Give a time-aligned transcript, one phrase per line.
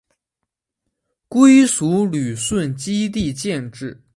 [1.27, 4.01] 归属旅顺基地建制。